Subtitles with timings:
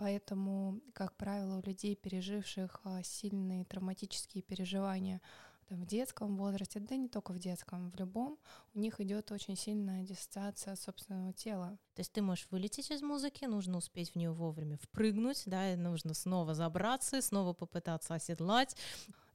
[0.00, 5.20] Поэтому, как правило, у людей, переживших а, сильные травматические переживания
[5.68, 8.38] там, в детском возрасте, да не только в детском, в любом,
[8.72, 11.78] у них идет очень сильная диссоциация собственного тела.
[11.94, 15.76] То есть ты можешь вылететь из музыки, нужно успеть в нее вовремя впрыгнуть, да, и
[15.76, 18.78] нужно снова забраться, снова попытаться оседлать.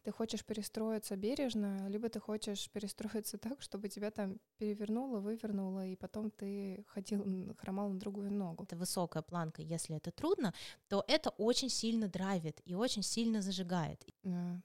[0.05, 5.95] Ты хочешь перестроиться бережно, либо ты хочешь перестроиться так, чтобы тебя там перевернуло, вывернуло, и
[5.95, 7.25] потом ты ходил,
[7.57, 8.63] хромал на другую ногу.
[8.65, 10.53] Это высокая планка, если это трудно,
[10.89, 14.05] то это очень сильно драйвит и очень сильно зажигает.
[14.23, 14.59] А,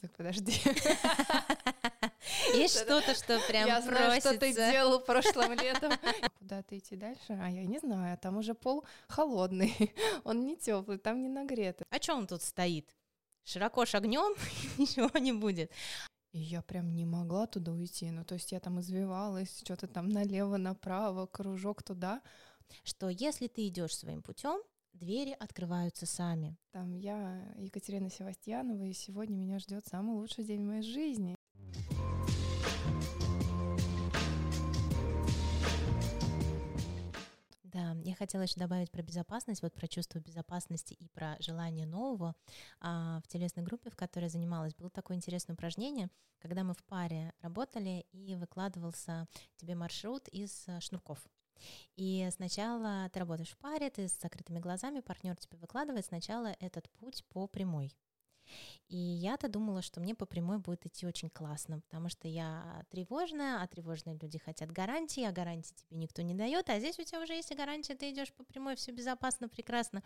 [0.00, 0.52] так, подожди.
[2.54, 5.92] Есть что-то, что прям Я знаю, что ты делал прошлым летом.
[6.40, 7.38] Куда-то идти дальше?
[7.40, 11.86] А я не знаю, там уже пол холодный, он не теплый, там не нагретый.
[11.88, 12.96] А что он тут стоит?
[13.44, 14.34] Широко шагнем,
[14.78, 15.70] ничего не будет.
[16.32, 18.10] И я прям не могла туда уйти.
[18.10, 22.22] Ну, то есть я там извивалась, что-то там налево, направо, кружок туда.
[22.84, 24.58] Что если ты идешь своим путем,
[24.94, 26.56] двери открываются сами.
[26.70, 31.36] Там я Екатерина Севастьянова, и сегодня меня ждет самый лучший день в моей жизни.
[38.22, 42.36] Хотела еще добавить про безопасность, вот про чувство безопасности и про желание нового.
[42.80, 46.84] А, в телесной группе, в которой я занималась, было такое интересное упражнение, когда мы в
[46.84, 51.18] паре работали, и выкладывался тебе маршрут из э, шнурков.
[51.96, 56.88] И сначала ты работаешь в паре, ты с закрытыми глазами, партнер тебе выкладывает сначала этот
[56.90, 57.92] путь по прямой.
[58.88, 63.62] И я-то думала, что мне по прямой будет идти очень классно, потому что я тревожная,
[63.62, 67.22] а тревожные люди хотят гарантии, а гарантии тебе никто не дает, а здесь у тебя
[67.22, 70.02] уже есть гарантия, ты идешь по прямой, все безопасно, прекрасно.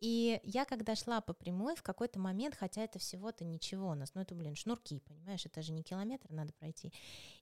[0.00, 4.14] И я, когда шла по прямой, в какой-то момент, хотя это всего-то ничего у нас,
[4.14, 6.92] ну это, блин, шнурки, понимаешь, это же не километр надо пройти.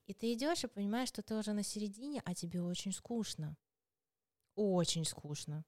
[0.07, 3.55] И ты идешь и понимаешь, что ты уже на середине, а тебе очень скучно
[4.57, 5.63] очень скучно.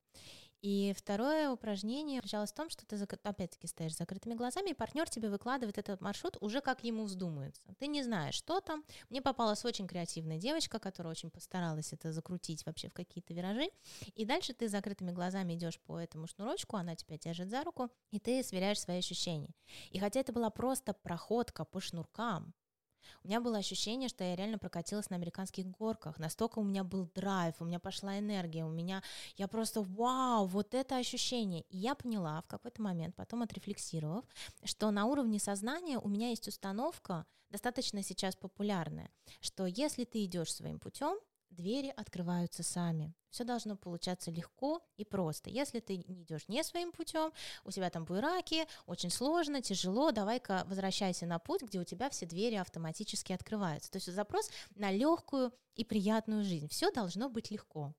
[0.62, 5.10] И второе упражнение заключалось в том, что ты опять-таки стоишь с закрытыми глазами, и партнер
[5.10, 7.74] тебе выкладывает этот маршрут уже как ему вздумается.
[7.80, 8.84] Ты не знаешь, что там.
[9.10, 13.70] Мне попалась очень креативная девочка, которая очень постаралась это закрутить вообще в какие-то виражи.
[14.16, 17.90] И дальше ты с закрытыми глазами идешь по этому шнурочку, она тебя держит за руку,
[18.12, 19.54] и ты сверяешь свои ощущения.
[19.92, 22.54] И хотя это была просто проходка по шнуркам,
[23.24, 26.20] у меня было ощущение, что я реально прокатилась на американских горках.
[26.20, 29.04] Настолько у меня был драйв, у меня пошла энергия, у меня...
[29.38, 31.62] Я просто, вау, вот это ощущение.
[31.70, 34.26] И я поняла в какой-то момент, потом отрефлексировав,
[34.64, 39.10] что на уровне сознания у меня есть установка, достаточно сейчас популярная,
[39.42, 41.18] что если ты идешь своим путем,
[41.50, 43.14] двери открываются сами.
[43.30, 45.50] Все должно получаться легко и просто.
[45.50, 47.32] Если ты не идешь не своим путем,
[47.64, 52.26] у тебя там буйраки, очень сложно, тяжело, давай-ка возвращайся на путь, где у тебя все
[52.26, 53.92] двери автоматически открываются.
[53.92, 56.68] То есть запрос на легкую и приятную жизнь.
[56.70, 57.94] Все должно быть легко.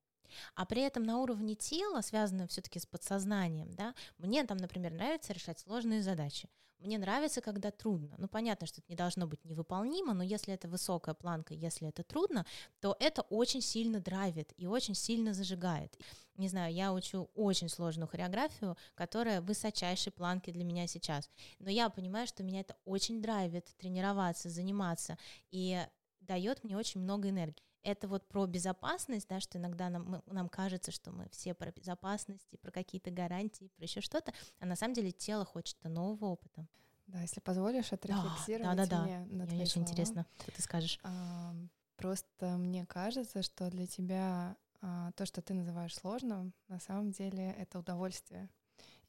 [0.55, 5.33] А при этом на уровне тела, связанном все-таки с подсознанием, да, мне там, например, нравится
[5.33, 6.49] решать сложные задачи.
[6.81, 8.15] Мне нравится, когда трудно.
[8.17, 12.03] Ну, понятно, что это не должно быть невыполнимо, но если это высокая планка, если это
[12.03, 12.43] трудно,
[12.79, 15.95] то это очень сильно драйвит и очень сильно зажигает.
[16.37, 21.29] Не знаю, я учу очень сложную хореографию, которая высочайшей планки для меня сейчас.
[21.59, 25.19] Но я понимаю, что меня это очень драйвит тренироваться, заниматься,
[25.51, 25.85] и
[26.19, 30.91] дает мне очень много энергии это вот про безопасность, да, что иногда нам, нам кажется,
[30.91, 34.93] что мы все про безопасность и про какие-то гарантии, про еще что-то, а на самом
[34.93, 36.67] деле тело хочет нового опыта.
[37.07, 40.99] Да, если позволишь отрефлексировать да, да, да, мне на Мне очень интересно, что ты скажешь.
[41.03, 41.53] А,
[41.97, 47.51] просто мне кажется, что для тебя а, то, что ты называешь сложным, на самом деле
[47.57, 48.49] это удовольствие.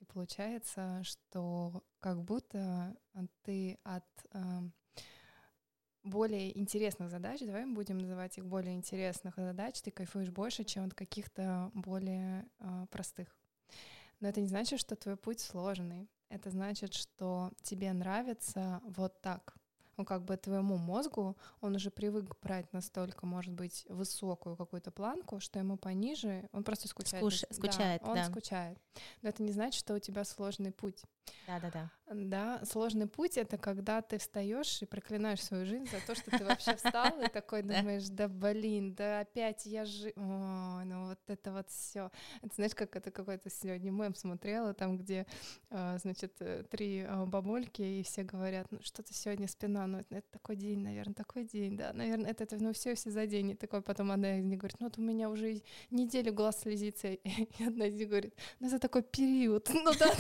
[0.01, 2.97] И получается, что как будто
[3.43, 4.65] ты от а,
[6.05, 10.87] более интересных задач, давай мы будем называть их более интересных задач, ты кайфуешь больше, чем
[10.87, 13.29] от каких-то более э, простых.
[14.21, 16.09] Но это не значит, что твой путь сложный.
[16.29, 19.57] Это значит, что тебе нравится вот так
[19.97, 25.39] ну, как бы твоему мозгу, он уже привык брать настолько, может быть, высокую какую-то планку,
[25.41, 27.23] что ему пониже, он просто скучает.
[27.23, 28.09] Скуш, скучает, да.
[28.09, 28.25] Он да.
[28.25, 28.79] скучает.
[29.21, 31.03] Но это не значит, что у тебя сложный путь.
[31.47, 31.91] Да, да, да.
[32.15, 36.45] Да, сложный путь это когда ты встаешь и проклинаешь свою жизнь за то, что ты
[36.45, 41.71] вообще встал и такой думаешь, да блин, да опять я же, ну вот это вот
[41.71, 42.11] все.
[42.43, 45.27] Это знаешь, как это какой-то сегодня мем смотрела, там где,
[45.71, 50.23] а, значит, э, три а, бабульки и все говорят, ну что-то сегодня спина, ну это
[50.31, 53.55] такой день, наверное, такой день, да, наверное, это, это ну все все за день, и
[53.55, 57.65] такой потом одна из них говорит, ну вот у меня уже неделю глаз слезится, и
[57.65, 60.13] одна из них говорит, ну это такой период, ну да.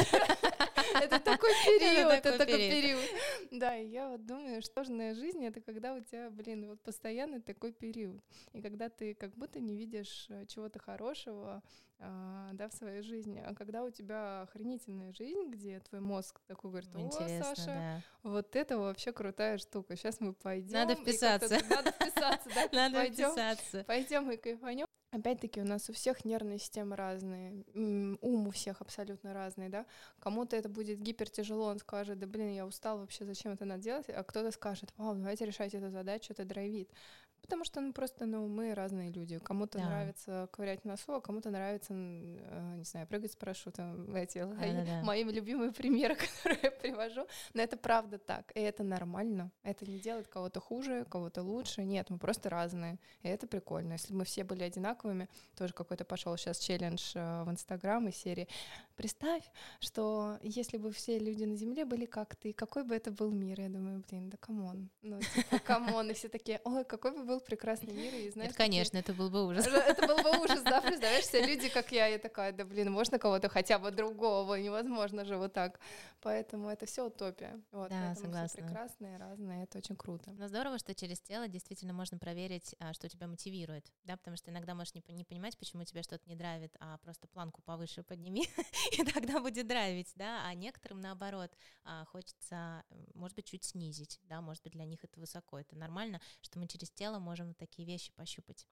[0.94, 3.04] Это такой период, это такой период.
[3.50, 7.40] Да, и я вот думаю, что сложная жизнь— это когда у тебя, блин, вот постоянно
[7.40, 8.22] такой период.
[8.52, 11.62] И когда ты как будто не видишь э, чего-то хорошего,
[12.04, 13.40] а, да, в своей жизни.
[13.46, 18.02] А когда у тебя охренительная жизнь, где твой мозг такой говорит, о, Интересно, Саша, да.
[18.24, 19.94] вот это вообще крутая штука.
[19.94, 20.72] Сейчас мы пойдем.
[20.72, 21.60] Надо вписаться.
[21.70, 22.68] Надо вписаться, да.
[22.72, 23.84] Надо пойдем, вписаться.
[23.84, 24.86] Пойдем и кайфанем.
[25.12, 29.84] Опять-таки у нас у всех нервные системы разные, ум у всех абсолютно разный, да.
[30.18, 34.06] Кому-то это будет гипертяжело, он скажет, да блин, я устал вообще, зачем это надо делать,
[34.08, 36.88] а кто-то скажет, вау, давайте решать эту задачу, это драйвит.
[37.42, 39.38] Потому что, ну, просто, ну, мы разные люди.
[39.38, 39.84] Кому-то да.
[39.84, 44.14] нравится ковырять носу, а кому-то нравится, э, не знаю, прыгать с парашютом.
[44.14, 45.02] Эти да, да, да.
[45.02, 47.26] мои любимые примеры, которые я привожу.
[47.52, 49.50] Но это правда так, и это нормально.
[49.64, 51.84] Это не делает кого-то хуже, кого-то лучше.
[51.84, 53.92] Нет, мы просто разные, и это прикольно.
[53.94, 58.16] Если бы мы все были одинаковыми, тоже какой-то пошел сейчас челлендж э, в Инстаграм из
[58.16, 58.48] серии
[58.96, 59.42] «Представь,
[59.80, 63.60] что если бы все люди на Земле были как ты, какой бы это был мир?»
[63.60, 64.90] Я думаю, блин, да come on.
[65.02, 66.10] Ну, типа, come on.
[66.10, 68.50] И все такие, ой, какой бы был прекрасный мир, и знаешь...
[68.50, 69.66] Это, конечно, это был бы ужас.
[69.66, 73.18] Это был бы ужас, да, представляешь, все люди, как я, я такая, да блин, можно
[73.18, 75.80] кого-то хотя бы другого, невозможно же вот так.
[76.20, 77.60] Поэтому это все утопия.
[77.72, 78.62] Вот, да, согласна.
[78.62, 80.30] Прекрасные, разные, это очень круто.
[80.32, 84.50] Но здорово, что через тело действительно можно проверить, а, что тебя мотивирует, да, потому что
[84.50, 88.46] иногда можешь не, не понимать, почему тебя что-то не драйвит, а просто планку повыше подними,
[88.92, 91.50] и тогда будет драйвить, да, а некоторым наоборот
[91.84, 96.20] а, хочется, может быть, чуть снизить, да, может быть, для них это высоко, это нормально,
[96.40, 98.66] что мы через тело можем такие вещи пощупать.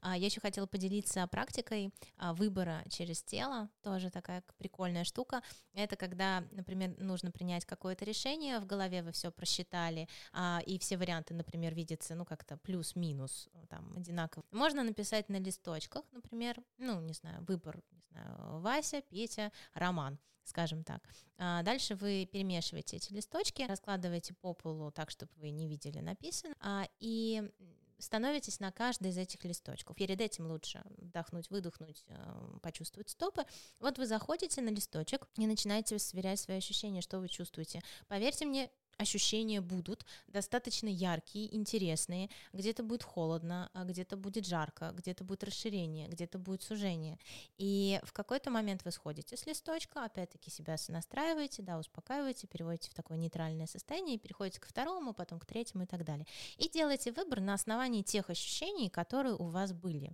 [0.00, 5.42] А, я еще хотела поделиться практикой а, выбора через тело, тоже такая прикольная штука.
[5.74, 10.96] Это когда, например, нужно принять какое-то решение, в голове вы все просчитали, а, и все
[10.96, 14.44] варианты, например, видятся, ну, как-то плюс-минус, там, одинаково.
[14.50, 20.84] Можно написать на листочках, например, ну, не знаю, выбор, не знаю, Вася, Петя, Роман скажем
[20.84, 21.02] так.
[21.38, 26.54] дальше вы перемешиваете эти листочки, раскладываете по полу так, чтобы вы не видели написано,
[27.00, 27.50] и
[27.98, 29.96] становитесь на каждый из этих листочков.
[29.96, 33.44] Перед этим лучше вдохнуть, выдохнуть, э, почувствовать стопы.
[33.78, 37.82] Вот вы заходите на листочек и начинаете сверять свои ощущения, что вы чувствуете.
[38.08, 42.30] Поверьте мне, ощущения будут достаточно яркие, интересные.
[42.52, 47.18] Где-то будет холодно, а где-то будет жарко, где-то будет расширение, где-то будет сужение.
[47.58, 52.94] И в какой-то момент вы сходите с листочка, опять-таки себя настраиваете, да, успокаиваете, переводите в
[52.94, 56.26] такое нейтральное состояние, и переходите к второму, потом к третьему и так далее.
[56.58, 60.12] И делаете выбор на основании тех ощущений, которые у вас были.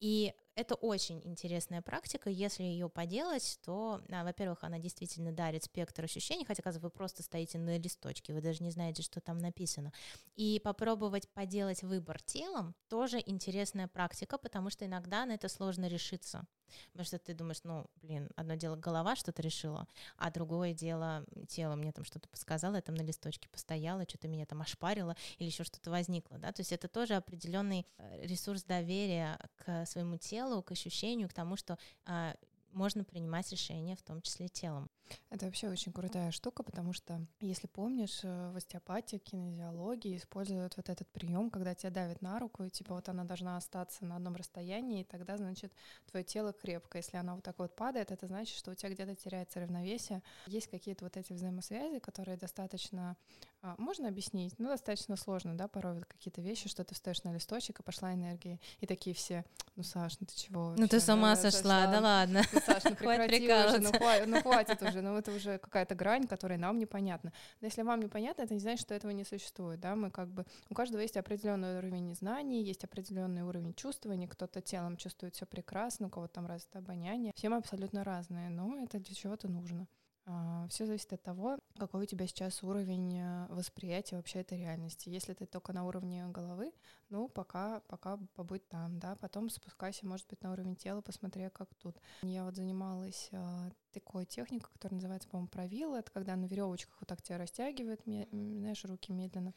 [0.00, 2.30] И это очень интересная практика.
[2.30, 7.22] Если ее поделать, то, а, во-первых, она действительно дарит спектр ощущений, хотя, казалось, вы просто
[7.22, 9.92] стоите на листочке, вы даже не знаете, что там написано.
[10.36, 16.46] И попробовать поделать выбор телом тоже интересная практика, потому что иногда на это сложно решиться.
[16.92, 19.86] Потому что ты думаешь, ну, блин, одно дело голова что-то решила,
[20.16, 24.46] а другое дело тело мне там что-то подсказало, я там на листочке постояла, что-то меня
[24.46, 29.38] там ошпарило или еще что-то возникло, да, то есть это тоже определенный э, ресурс доверия
[29.56, 32.34] к своему телу, к ощущению, к тому, что а,
[32.72, 34.88] можно принимать решения, в том числе телом.
[35.30, 40.88] Это вообще очень крутая штука, потому что, если помнишь, э, в остеопатии, кинезиологии используют вот
[40.88, 44.36] этот прием, когда тебя давит на руку, и типа вот она должна остаться на одном
[44.36, 45.72] расстоянии, и тогда, значит,
[46.08, 46.98] твое тело крепко.
[46.98, 50.22] Если оно вот так вот падает, это значит, что у тебя где-то теряется равновесие.
[50.46, 53.16] Есть какие-то вот эти взаимосвязи, которые достаточно...
[53.62, 54.54] А, можно объяснить?
[54.58, 58.58] Ну, достаточно сложно, да, порой какие-то вещи, что ты встаешь на листочек, и пошла энергия,
[58.80, 59.44] и такие все,
[59.76, 60.80] ну, Саш, ну ты чего вообще?
[60.80, 62.42] Ну ты сама да, сошла, да ладно.
[62.52, 66.26] Ну, Саш, ну прекрати уже, ну, хватит, ну хватит уже, ну это уже какая-то грань,
[66.26, 67.34] которая нам непонятна.
[67.60, 70.46] Но если вам непонятно, это не значит, что этого не существует, да, мы как бы,
[70.70, 76.06] у каждого есть определенный уровень знаний, есть определенный уровень чувствования, кто-то телом чувствует все прекрасно,
[76.06, 79.86] у кого-то там развито обоняние, все мы абсолютно разные, но это для чего-то нужно.
[80.26, 85.08] А, Все зависит от того, какой у тебя сейчас уровень э, восприятия вообще этой реальности.
[85.08, 86.72] Если ты только на уровне головы,
[87.08, 91.74] ну, пока, пока побудь там, да, потом спускайся, может быть, на уровень тела, посмотри, как
[91.76, 91.96] тут.
[92.22, 95.96] Я вот занималась э, такой техникой, которая называется, по-моему, правило.
[95.96, 99.54] Это когда на веревочках вот так тебя растягивает, знаешь, руки медленно.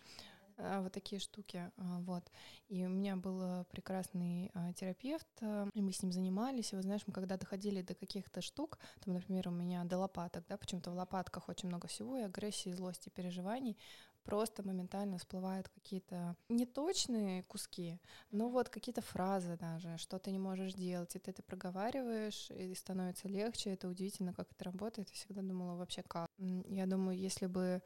[0.64, 2.24] А, вот такие штуки, а, вот.
[2.70, 5.28] И у меня был прекрасный а, терапевт,
[5.74, 9.14] и мы с ним занимались, и вот знаешь, мы когда доходили до каких-то штук, там,
[9.14, 12.74] например, у меня до лопаток, да, почему-то в лопатках очень много всего, и агрессии, и
[12.74, 13.78] злости, и переживаний,
[14.24, 18.00] просто моментально всплывают какие-то неточные куски,
[18.32, 22.74] но вот какие-то фразы даже, что ты не можешь делать, и ты это проговариваешь, и
[22.74, 26.28] становится легче, это удивительно, как это работает, я всегда думала вообще как.
[26.38, 27.82] Я думаю, если бы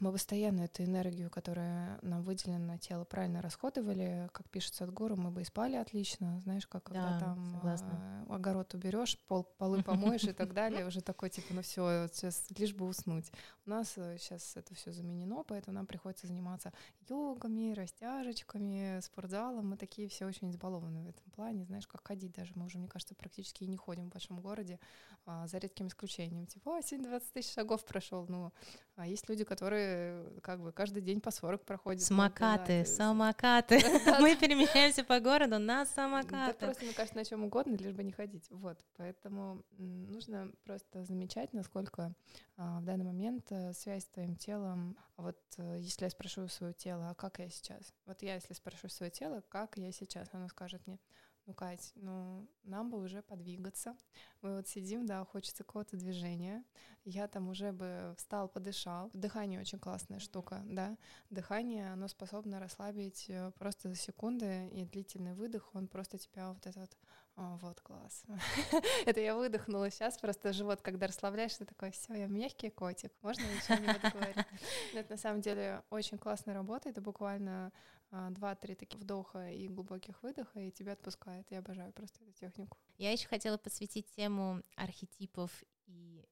[0.00, 5.30] мы постоянно эту энергию, которая нам выделена на тело, правильно расходовали, как пишет Садгуру, мы
[5.30, 8.26] бы и спали отлично, знаешь, как когда да, там согласна.
[8.28, 12.74] огород уберешь, пол, полы помоешь и так далее, уже такой типа, ну все, сейчас лишь
[12.74, 13.30] бы уснуть.
[13.64, 16.72] У нас сейчас это все заменено, поэтому нам приходится заниматься
[17.08, 19.70] йогами, растяжечками, спортзалом.
[19.70, 22.52] Мы такие все очень избалованы в этом плане, знаешь, как ходить даже.
[22.54, 24.78] Мы уже, мне кажется, практически и не ходим в большом городе,
[25.24, 26.46] а, за редким исключением.
[26.46, 28.26] Типа, о, сегодня 20 тысяч шагов прошел.
[28.28, 28.52] Ну,
[28.96, 32.02] а есть люди, которые как бы каждый день по 40 проходят.
[32.02, 33.78] Самокаты, самокаты.
[34.20, 36.64] Мы перемещаемся по городу на самокаты.
[36.64, 38.46] просто, мне кажется, на чем угодно, лишь бы не ходить.
[38.50, 42.14] Вот, поэтому нужно просто замечать, насколько
[42.56, 44.96] а, в данный момент э, связь с твоим телом.
[45.18, 47.92] Вот э, если я спрошу свое тело, а как я сейчас?
[48.06, 50.98] Вот я, если спрошу свое тело, как я сейчас, оно скажет мне,
[51.46, 53.96] ну, Кать, ну, нам бы уже подвигаться.
[54.42, 56.64] Мы вот сидим, да, хочется какого-то движения.
[57.04, 59.10] Я там уже бы встал, подышал.
[59.12, 60.96] Дыхание очень классная штука, да.
[61.30, 66.66] Дыхание, оно способно расслабить э, просто за секунды, и длительный выдох, он просто тебя вот
[66.66, 66.96] этот
[67.36, 68.24] о, вот класс.
[69.06, 73.76] Это я выдохнула сейчас, просто живот, когда расслабляешься, такой, все, я мягкий котик, можно ничего
[73.76, 74.46] не буду говорить.
[74.94, 77.72] Но это на самом деле очень классно работает, это буквально
[78.10, 81.46] два-три таких вдоха и глубоких выдоха, и тебя отпускает.
[81.50, 82.76] Я обожаю просто эту технику.
[82.98, 86.24] Я еще хотела посвятить тему архетипов и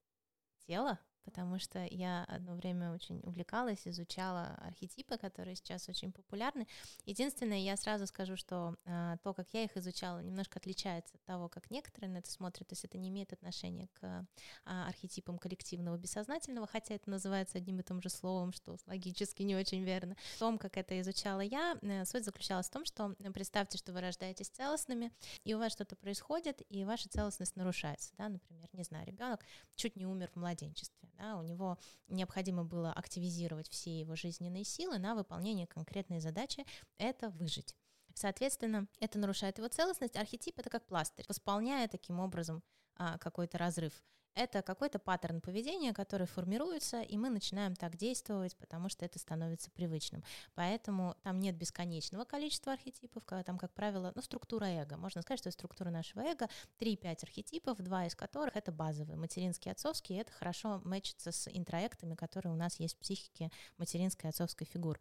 [0.67, 6.67] тела, потому что я одно время очень увлекалась, изучала архетипы, которые сейчас очень популярны.
[7.05, 11.49] Единственное, я сразу скажу, что э, то, как я их изучала, немножко отличается от того,
[11.49, 14.25] как некоторые на это смотрят, то есть это не имеет отношения к э,
[14.65, 19.85] архетипам коллективного бессознательного, хотя это называется одним и тем же словом, что логически не очень
[19.85, 20.17] верно.
[20.37, 23.93] В том, как это изучала я, э, суть заключалась в том, что э, представьте, что
[23.93, 25.13] вы рождаетесь целостными,
[25.45, 29.45] и у вас что-то происходит, и ваша целостность нарушается, да, например, не знаю, ребенок
[29.77, 31.79] чуть не умер в младенчестве, да, у него
[32.09, 36.65] необходимо было активизировать все его жизненные силы на выполнение конкретной задачи—
[36.99, 37.75] это выжить.
[38.15, 40.17] Соответственно, это нарушает его целостность.
[40.17, 42.63] Архетип— это как пластырь, восполняя таким образом
[42.97, 43.93] а, какой-то разрыв
[44.35, 49.71] это какой-то паттерн поведения, который формируется, и мы начинаем так действовать, потому что это становится
[49.71, 50.25] привычным.
[50.55, 54.97] Поэтому там нет бесконечного количества архетипов, там, как правило, ну, структура эго.
[54.97, 56.49] Можно сказать, что структура нашего эго
[56.81, 62.15] 3-5 архетипов, два из которых это базовые, материнские, отцовские, и это хорошо мэчится с интроектами,
[62.15, 65.01] которые у нас есть в психике материнской и отцовской фигур.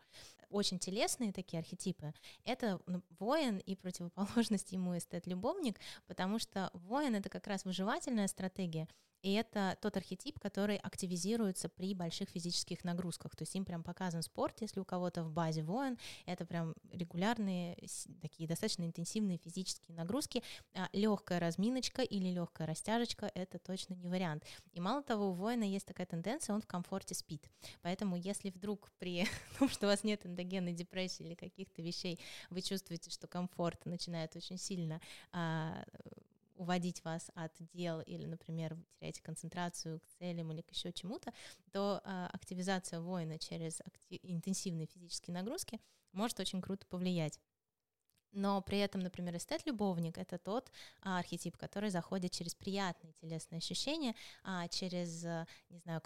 [0.49, 2.13] Очень телесные такие архетипы—
[2.45, 8.87] это ну, воин и противоположность ему эстет-любовник, потому что воин— это как раз выживательная стратегия,
[9.23, 13.35] и это тот архетип, который активизируется при больших физических нагрузках.
[13.37, 17.77] То есть им прям показан спорт, если у кого-то в базе воин, это прям регулярные,
[18.21, 20.43] такие достаточно интенсивные физические нагрузки.
[20.75, 24.43] А легкая разминочка или легкая растяжечка— это точно не вариант.
[24.73, 27.49] И мало того, у воина есть такая тенденция, он в комфорте спит.
[27.81, 29.25] Поэтому если вдруг при
[29.57, 34.35] том, что у вас нет эндогенной депрессии или каких-то вещей, вы чувствуете, что комфорт начинает
[34.35, 34.99] очень сильно
[35.31, 35.85] а,
[36.63, 41.31] уводить вас от дел или, например, вы теряете концентрацию к целям или к еще чему-то,
[41.71, 44.19] то э, активизация воина через актив...
[44.23, 45.79] интенсивные физические нагрузки
[46.13, 47.39] может очень круто повлиять.
[48.33, 50.71] Но при этом, например, эстет-любовник— это тот
[51.01, 56.01] а, архетип, который заходит через приятные телесные ощущения, а, через, а, не знаю,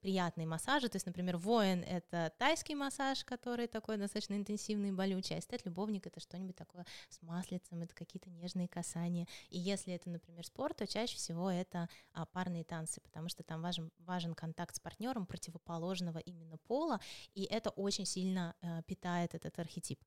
[0.00, 0.88] приятные массажи.
[0.88, 6.06] То есть, например, воин— это тайский массаж, который такой достаточно интенсивный и болючий, а эстет-любовник—
[6.08, 9.26] это что-нибудь такое с маслицем, это какие-то нежные касания.
[9.48, 13.62] И если это, например, спорт, то чаще всего это а, парные танцы, потому что там
[13.62, 17.00] важен, важен контакт с партнером противоположного именно пола,
[17.34, 20.00] и это очень сильно а, питает этот архетип.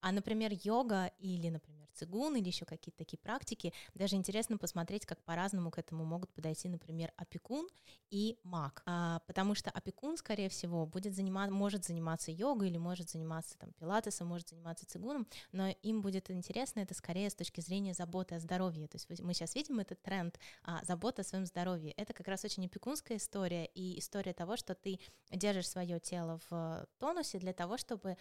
[0.00, 5.22] А, например, йога или, например, цигун или еще какие-то такие практики, даже интересно посмотреть, как
[5.24, 7.68] по-разному к этому могут подойти, например, опекун
[8.10, 8.82] и маг.
[8.86, 13.72] А, потому что опекун, скорее всего, будет заниматься, может заниматься йогой или может заниматься там
[13.72, 18.40] пилатесом, может заниматься цигуном, но им будет интересно это скорее с точки зрения заботы о
[18.40, 18.88] здоровье.
[18.88, 21.92] То есть мы сейчас видим этот тренд а, заботы о своем здоровье.
[21.92, 25.00] Это как раз очень опекунская история и история того, что ты
[25.30, 28.16] держишь свое тело в тонусе для того, чтобы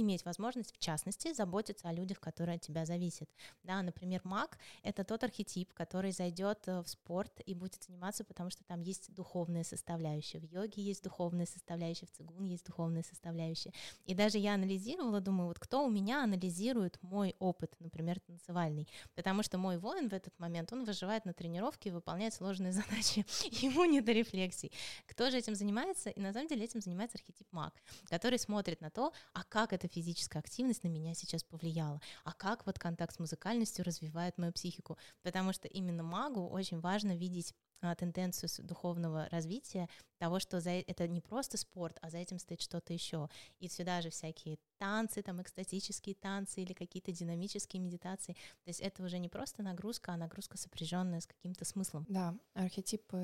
[0.00, 3.28] иметь возможность, в частности, заботиться о людях, которые от тебя зависят.
[3.62, 8.50] Да, например, маг— это тот архетип, который зайдет э, в спорт и будет заниматься, потому
[8.50, 10.38] что там есть духовная составляющая.
[10.38, 13.72] В йоге есть духовная составляющая, в цигун есть духовная составляющая.
[14.04, 19.42] И даже я анализировала, думаю, вот кто у меня анализирует мой опыт, например, танцевальный, потому
[19.42, 23.26] что мой воин в этот момент, он выживает на тренировке и выполняет сложные задачи,
[23.64, 24.72] ему не до рефлексий.
[25.06, 26.10] Кто же этим занимается?
[26.10, 27.74] И на самом деле этим занимается архетип маг,
[28.08, 32.66] который смотрит на то, а как это физическая активность на меня сейчас повлияла, а как
[32.66, 37.54] вот контакт с музыкальностью развивает мою психику, потому что именно магу очень важно видеть
[37.96, 42.92] тенденцию духовного развития, того, что за это не просто спорт, а за этим стоит что-то
[42.92, 43.28] еще.
[43.60, 48.34] И сюда же всякие танцы, там экстатические танцы или какие-то динамические медитации.
[48.64, 52.04] То есть это уже не просто нагрузка, а нагрузка сопряженная с каким-то смыслом.
[52.08, 53.16] Да, архетипы,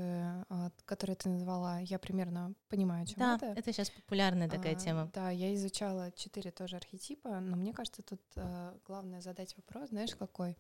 [0.49, 3.47] а, которые ты назвала, я примерно понимаю, о чем да, это.
[3.47, 5.11] это сейчас популярная такая а, тема.
[5.13, 10.15] Да, я изучала четыре тоже архетипа, но мне кажется, тут а, главное задать вопрос, знаешь,
[10.15, 10.57] какой?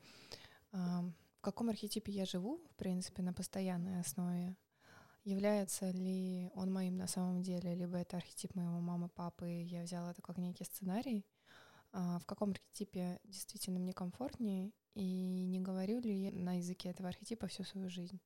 [0.73, 1.05] А,
[1.45, 4.57] каком архетипе я живу, в принципе, на постоянной основе,
[5.25, 10.11] является ли он моим на самом деле, либо это архетип моего мамы, папы, я взяла
[10.11, 11.27] это как некий сценарий,
[11.93, 17.09] а, в каком архетипе действительно мне комфортнее, и не говорю ли я на языке этого
[17.09, 18.21] архетипа всю свою жизнь.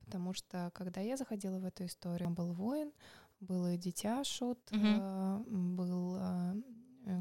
[0.00, 2.92] Потому что когда я заходила в эту историю, был воин,
[3.40, 5.44] был и дитя шут, mm-hmm.
[5.76, 6.54] был а,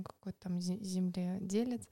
[0.06, 1.88] какой-то там земледелец,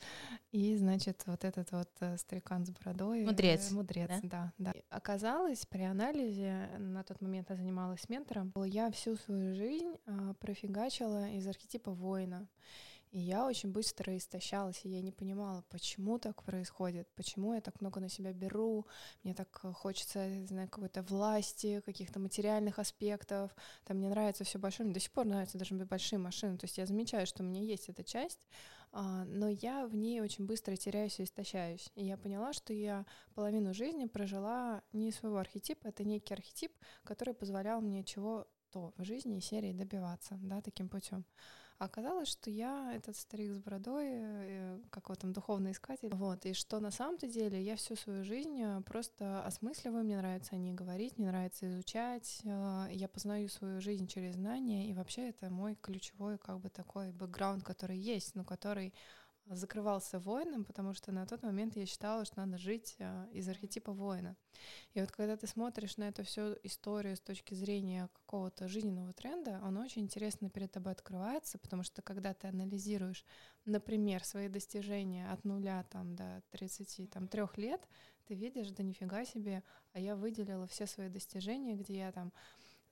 [0.51, 3.23] и, значит, вот этот вот э, старикан с бородой.
[3.23, 3.71] Э, мудрец.
[3.71, 4.53] Мудрец, да?
[4.57, 4.73] да, да.
[4.89, 9.95] Оказалось, при анализе, на тот момент я занималась ментором, я всю свою жизнь
[10.39, 12.47] профигачила из архетипа воина.
[13.11, 17.81] И я очень быстро истощалась, и я не понимала, почему так происходит, почему я так
[17.81, 18.85] много на себя беру,
[19.23, 24.85] мне так хочется, не знаю, какой-то власти, каких-то материальных аспектов, там мне нравится все большое,
[24.85, 27.61] мне до сих пор нравятся даже большие машины, то есть я замечаю, что у меня
[27.61, 28.47] есть эта часть,
[28.91, 31.91] а, но я в ней очень быстро теряюсь и истощаюсь.
[31.95, 36.71] И я поняла, что я половину жизни прожила не своего архетипа, это некий архетип,
[37.03, 41.25] который позволял мне чего-то в жизни и серии добиваться, да, таким путем.
[41.79, 46.09] А оказалось, что я этот старик с бородой, э, как вот там духовный искатель.
[46.11, 50.55] Вот, и что на самом-то деле я всю свою жизнь э, просто осмысливаю, мне нравится
[50.55, 55.29] о ней говорить, мне нравится изучать, э, я познаю свою жизнь через знания, и вообще
[55.29, 58.93] это мой ключевой как бы такой бэкграунд, который есть, но который
[59.49, 63.91] закрывался воином, потому что на тот момент я считала, что надо жить а, из архетипа
[63.91, 64.35] воина.
[64.93, 69.59] И вот когда ты смотришь на эту всю историю с точки зрения какого-то жизненного тренда,
[69.63, 73.25] он очень интересно перед тобой открывается, потому что когда ты анализируешь,
[73.65, 77.19] например, свои достижения от нуля там, до 33
[77.57, 77.87] лет,
[78.25, 82.31] ты видишь, да нифига себе, а я выделила все свои достижения, где я там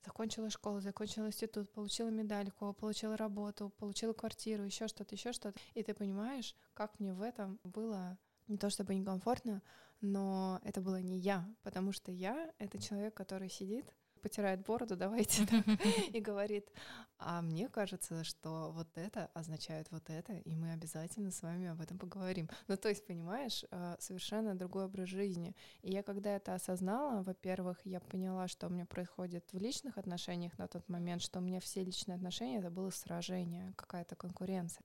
[0.04, 5.58] закончила школу, закончила институт, получила медальку, получила работу, получила квартиру, еще что-то, еще что-то.
[5.74, 9.62] И ты понимаешь, как мне в этом было не то чтобы некомфортно,
[10.00, 15.42] но это было не я, потому что я— это человек, который сидит потирает бороду, давайте
[16.12, 16.70] и говорит,
[17.18, 21.80] а мне кажется, что вот это означает вот это, и мы обязательно с вами об
[21.80, 22.48] этом поговорим.
[22.68, 25.56] Ну, то есть, понимаешь, а, совершенно другой образ жизни.
[25.82, 30.56] И я когда это осознала, во-первых, я поняла, что у меня происходит в личных отношениях
[30.58, 34.84] на тот момент, что у меня все личные отношения— это было сражение, какая-то конкуренция.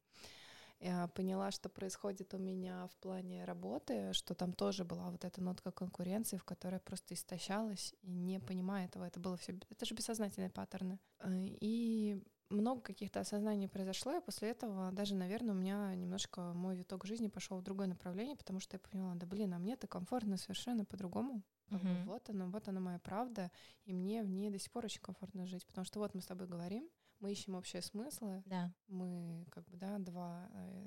[0.84, 5.42] Я поняла, что происходит у меня в плане работы, что там тоже была вот эта
[5.42, 9.06] нотка конкуренции, в которой я просто истощалась и не понимая этого.
[9.06, 11.00] Это было все, это же бессознательные паттерны.
[11.20, 16.76] Э, и много каких-то осознаний произошло, и после этого даже, наверное, у меня немножко мой
[16.76, 20.36] виток жизни пошел в другое направление, потому что я поняла, да блин, а мне-то комфортно
[20.36, 21.44] совершенно по-другому.
[21.70, 22.04] Uh-huh.
[22.04, 23.52] Вот она, вот она моя правда,
[23.86, 26.26] и мне в ней до сих пор очень комфортно жить, потому что вот мы с
[26.26, 26.90] тобой говорим,
[27.24, 28.74] мы ищем общие смыслы, да.
[28.90, 30.86] мы как бы, да, два э,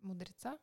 [0.00, 0.58] мудреца,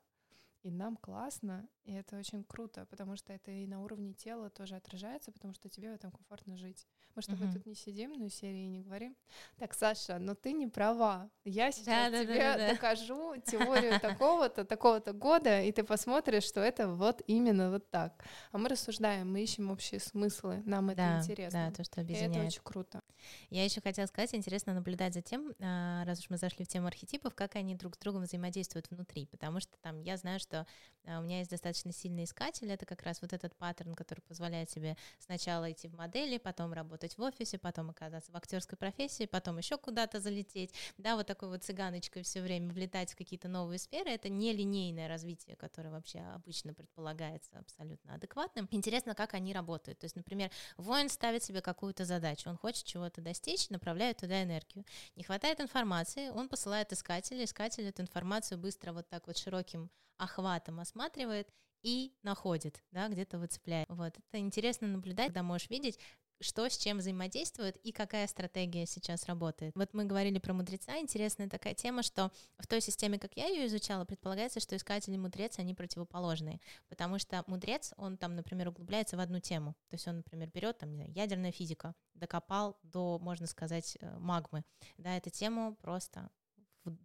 [0.64, 4.76] и нам классно, и это очень круто, потому что это и на уровне тела тоже
[4.76, 6.86] отражается, потому что тебе в этом комфортно жить.
[7.16, 7.54] Мы с тобой uh-huh.
[7.54, 9.16] тут не сидим, ну, серии не говорим.
[9.58, 11.32] Так, Саша, но ты не права.
[11.46, 16.44] Я сейчас да, да, тебе да, да, докажу теорию такого-то, такого-то года, и ты посмотришь,
[16.44, 18.24] что это вот именно вот так.
[18.52, 21.70] А мы рассуждаем, мы ищем общие смыслы, нам это да, интересно.
[21.70, 22.36] Да, то, что объединяет.
[22.36, 23.02] И это очень круто.
[23.50, 26.86] Я еще хотела сказать, интересно наблюдать за тем, а, раз уж мы зашли в тему
[26.86, 31.20] архетипов, как они друг с другом взаимодействуют внутри, потому что там я знаю, что а,
[31.20, 34.98] у меня есть достаточно сильный искатель, это как раз вот этот паттерн, который позволяет себе
[35.20, 39.78] сначала идти в модели, потом работать в офисе, потом оказаться в актерской профессии, потом еще
[39.78, 44.28] куда-то залететь, да, вот такой вот цыганочкой все время влетать в какие-то новые сферы, это
[44.28, 48.68] не линейное развитие, которое вообще обычно предполагается абсолютно адекватным.
[48.72, 50.00] Интересно, как они работают.
[50.00, 54.84] То есть, например, воин ставит себе какую-то задачу, он хочет чего-то достичь, направляет туда энергию.
[55.16, 60.80] Не хватает информации, он посылает искателя, искатель эту информацию быстро вот так вот широким охватом
[60.80, 61.50] осматривает
[61.84, 63.88] и находит, да, где-то выцепляет.
[63.90, 66.00] Вот, это интересно наблюдать, когда можешь видеть,
[66.40, 69.74] что с чем взаимодействует и какая стратегия сейчас работает.
[69.76, 73.66] Вот мы говорили про мудреца, интересная такая тема, что в той системе, как я ее
[73.68, 79.18] изучала, предполагается, что искатель и мудрец, они противоположные, потому что мудрец, он там, например, углубляется
[79.18, 83.20] в одну тему, то есть он, например, берет там, не знаю, ядерная физика, докопал до,
[83.20, 84.64] можно сказать, э, магмы,
[84.98, 86.30] да, эту тему просто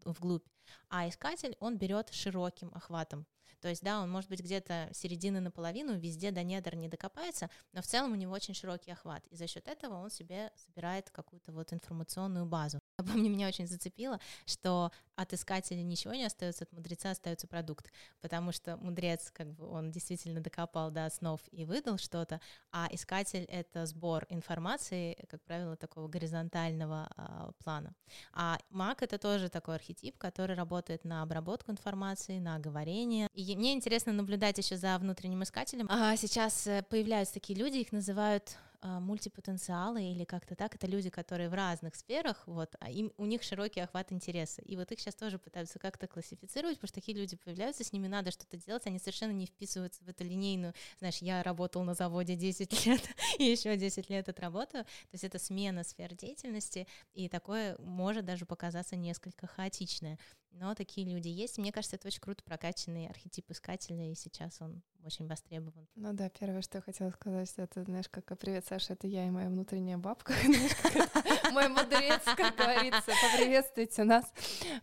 [0.05, 0.47] вглубь.
[0.89, 3.27] А искатель, он берет широким охватом.
[3.63, 7.81] То есть, да, он может быть где-то середины наполовину, везде до недр не докопается, но
[7.81, 9.25] в целом у него очень широкий охват.
[9.29, 12.81] И за счет этого он себе собирает какую-то вот информационную базу.
[12.97, 18.51] Помню, меня очень зацепило, что от искателя ничего не остается, от мудреца остается продукт, потому
[18.51, 22.41] что мудрец, как бы, он действительно докопал до основ и выдал что-то,
[22.73, 27.95] а искатель— это сбор информации, как правило, такого горизонтального а, плана.
[28.33, 33.29] А маг— это тоже такой архетип, который работает на обработку информации, на говорение.
[33.35, 35.87] И мне интересно наблюдать еще за внутренним искателем.
[35.91, 41.49] А сейчас э, появляются такие люди, их называют мультипотенциалы или как-то так, это люди, которые
[41.49, 44.63] в разных сферах, вот, а им, у них широкий охват интереса.
[44.63, 48.09] И вот их сейчас тоже пытаются как-то классифицировать, потому что такие люди появляются, с ними
[48.09, 52.35] надо что-то делать, они совершенно не вписываются в эту линейную, знаешь, я работал на заводе
[52.35, 53.03] 10 лет
[53.39, 54.85] и еще 10 лет отработаю.
[54.85, 60.19] То есть это смена сфер деятельности, и такое может даже показаться несколько хаотичное.
[60.51, 61.59] Но такие люди есть.
[61.59, 65.87] Мне кажется, это очень круто прокачанный архетип искателя, и сейчас он очень востребован.
[65.95, 69.27] Ну да, первое, что я хотела сказать, что это, знаешь, как «Привет, Саша, это я
[69.27, 70.33] и моя внутренняя бабка».
[71.53, 74.33] Мой мудрец, как говорится, поприветствуйте нас.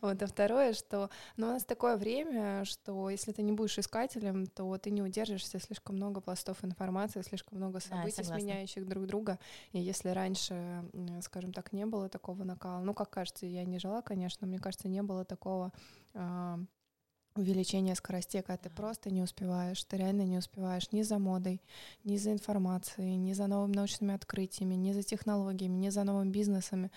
[0.02, 4.46] Вот, а второе, что ну, у нас такое время, что если ты не будешь искателем,
[4.48, 9.40] то ты не удержишься слишком много пластов информации, слишком много событий, сменяющих друг друга.
[9.72, 10.84] И если раньше,
[11.22, 14.88] скажем так, не было такого накала, ну, как кажется, я не жила, конечно, мне кажется,
[14.88, 15.72] не было такого
[16.14, 16.60] а,
[17.40, 21.62] увеличение скоростей, когда ты просто не успеваешь, ты реально не успеваешь ни за модой,
[22.04, 26.92] ни за информацией, ни за новыми научными открытиями, ни за технологиями, ни за новыми бизнесами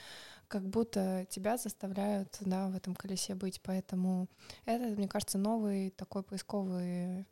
[0.52, 3.62] как будто тебя заставляют да, в этом колесе быть.
[3.62, 4.28] Поэтому
[4.66, 7.24] это, мне кажется, новый такой поисковый э,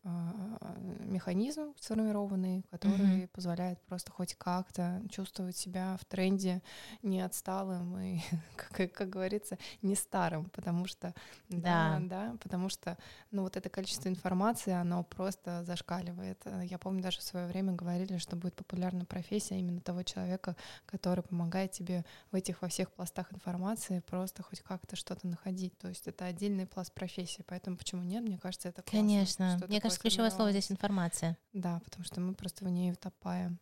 [1.00, 3.28] механизм сформированный, который mm-hmm.
[3.28, 6.62] позволяет просто хоть как-то чувствовать себя в тренде
[7.02, 8.20] не отсталым и,
[8.56, 11.14] как, как говорится, не старым, потому что,
[11.50, 11.98] да.
[11.98, 12.96] да, да, потому что,
[13.32, 16.42] ну вот это количество информации, оно просто зашкаливает.
[16.62, 20.56] Я помню, даже в свое время говорили, что будет популярна профессия именно того человека,
[20.86, 25.76] который помогает тебе в этих во всех пластах пластах информации просто хоть как-то что-то находить.
[25.78, 27.44] То есть это отдельный пласт профессии.
[27.46, 28.22] Поэтому почему нет?
[28.22, 28.98] Мне кажется, это классно.
[28.98, 29.60] Конечно.
[29.68, 31.36] Мне кажется, ключевое слово здесь информация.
[31.52, 33.58] Да, потому что мы просто в ней утопаем.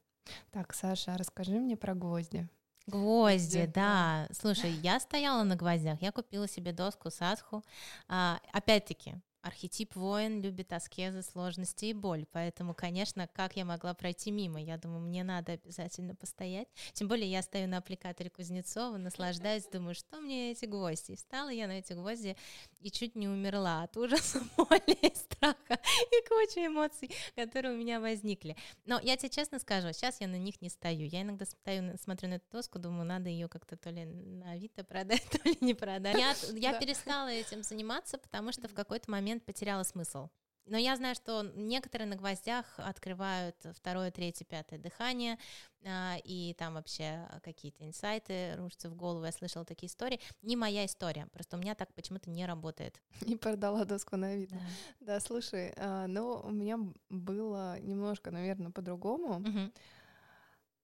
[0.50, 2.46] Так, Саша, расскажи мне про гвозди.
[2.86, 4.26] Гвозди, да.
[4.28, 4.34] да.
[4.38, 7.64] Слушай, я стояла на гвоздях, я купила себе доску садху.
[8.08, 14.30] А, опять-таки, Архетип воин любит аскезы, сложности и боль, поэтому, конечно, как я могла пройти
[14.32, 14.60] мимо?
[14.60, 16.68] Я думаю, мне надо обязательно постоять.
[16.92, 21.12] Тем более я стою на аппликаторе Кузнецова, наслаждаюсь, думаю, что мне эти гвозди?
[21.12, 22.36] И встала я на эти гвозди
[22.80, 28.00] и чуть не умерла от ужаса, боли и страха и кучи эмоций, которые у меня
[28.00, 28.56] возникли.
[28.86, 31.06] Но я тебе честно скажу, сейчас я на них не стою.
[31.06, 34.82] Я иногда стою, смотрю на эту доску, думаю, надо ее как-то то ли на Авито
[34.82, 36.18] продать, то ли не продать.
[36.18, 36.34] Я,
[36.72, 40.28] я перестала этим заниматься, потому что в какой-то момент момент потеряла смысл.
[40.64, 45.38] Но я знаю, что некоторые на гвоздях открывают второе, третье, пятое дыхание,
[45.84, 49.24] а, и там вообще какие-то инсайты рушатся в голову.
[49.24, 50.20] Я слышала такие истории.
[50.42, 53.00] Не моя история, просто у меня так почему-то не работает.
[53.22, 54.50] Не продала доску на вид.
[54.50, 54.58] Да,
[55.00, 59.40] да слушай, а, ну, у меня было немножко, наверное, по-другому.
[59.40, 59.72] Угу.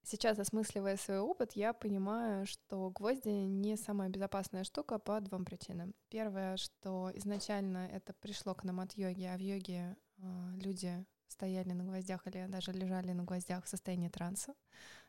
[0.07, 5.95] Сейчас, осмысливая свой опыт, я понимаю, что гвозди не самая безопасная штука по двум причинам.
[6.09, 11.71] Первое, что изначально это пришло к нам от йоги, а в йоге э, люди стояли
[11.71, 14.53] на гвоздях или даже лежали на гвоздях в состоянии транса.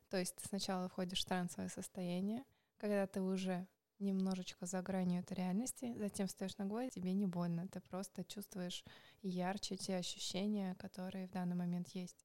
[0.09, 2.43] То есть ты сначала входишь в трансовое состояние,
[2.79, 7.69] когда ты уже немножечко за гранью этой реальности, затем встаешь на гвоздь, тебе не больно,
[7.69, 8.83] ты просто чувствуешь
[9.21, 12.25] ярче те ощущения, которые в данный момент есть.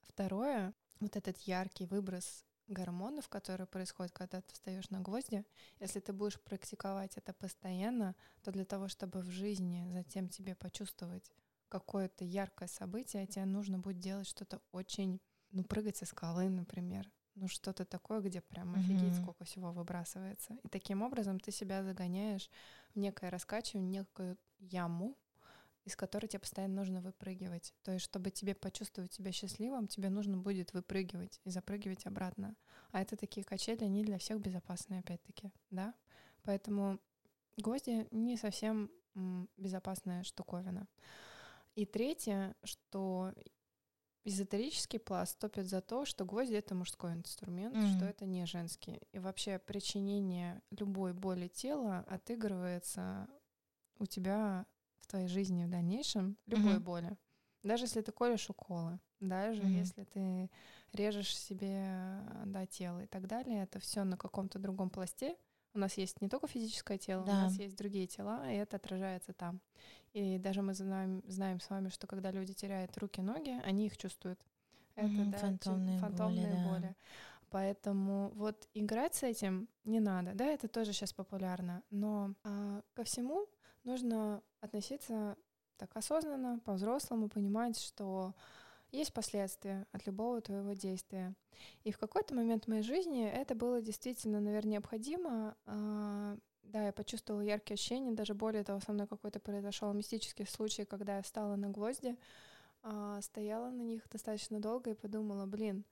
[0.00, 5.44] Второе, вот этот яркий выброс гормонов, который происходит, когда ты встаешь на гвозди,
[5.80, 11.30] если ты будешь практиковать это постоянно, то для того, чтобы в жизни затем тебе почувствовать
[11.68, 17.48] какое-то яркое событие, тебе нужно будет делать что-то очень, ну, прыгать со скалы, например, ну,
[17.48, 20.54] что-то такое, где прям офигеть, сколько всего выбрасывается.
[20.62, 22.48] И таким образом ты себя загоняешь
[22.94, 25.16] в некое раскачивание, некую яму,
[25.84, 27.74] из которой тебе постоянно нужно выпрыгивать.
[27.82, 32.56] То есть, чтобы тебе почувствовать себя счастливым, тебе нужно будет выпрыгивать и запрыгивать обратно.
[32.90, 35.94] А это такие качели, они для всех безопасные, опять-таки, да?
[36.42, 36.98] Поэтому
[37.56, 38.90] гвозди не совсем
[39.56, 40.88] безопасная штуковина.
[41.74, 43.32] И третье, что
[44.24, 47.96] эзотерический пласт топит за то, что гвозди— это мужской инструмент, mm-hmm.
[47.96, 49.02] что это не женский.
[49.12, 53.28] И вообще причинение любой боли тела отыгрывается
[53.98, 54.66] у тебя
[55.04, 56.80] в твоей жизни в дальнейшем, любой mm-hmm.
[56.80, 57.16] боли.
[57.62, 59.78] Даже если ты колешь уколы, даже mm-hmm.
[59.78, 60.50] если ты
[60.92, 65.36] режешь себе да, тело и так далее, это все на каком-то другом пласте
[65.74, 67.32] У нас есть не только физическое тело, Да.
[67.32, 69.60] у нас есть другие тела, и это отражается там.
[70.12, 73.96] И даже мы знаем, знаем с вами, что когда люди теряют руки, ноги, они их
[73.96, 74.40] чувствуют.
[74.94, 76.68] Это Мгм, да, чу- фантомные боли, фантомные да.
[76.68, 76.96] боли.
[77.50, 83.04] Поэтому вот играть с этим не надо, да, это тоже сейчас популярно, но а, ко
[83.04, 83.46] всему
[83.84, 85.36] нужно относиться
[85.76, 88.34] так осознанно, по-взрослому, понимать, что
[88.90, 91.34] есть последствия от любого твоего действия.
[91.82, 95.56] И в какой-то момент моей жизни это было действительно, наверное, необходимо.
[95.66, 100.84] А, Да, я почувствовала яркие ощущения, даже более того, со мной какой-то произошел мистический случай,
[100.84, 102.16] когда я встала на гвозди,
[102.82, 105.84] а, стояла на них достаточно долго и подумала, блин,